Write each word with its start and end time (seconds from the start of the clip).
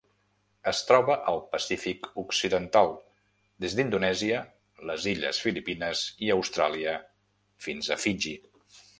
Es 0.69 0.77
troba 0.85 1.15
al 1.31 1.35
Pacífic 1.49 2.07
occidental: 2.21 2.89
des 3.65 3.75
d'Indonèsia, 3.79 4.39
les 4.91 5.05
illes 5.11 5.41
Filipines 5.47 6.01
i 6.29 6.31
Austràlia 6.37 6.95
fins 7.67 7.91
a 7.97 7.99
Fiji. 8.05 8.33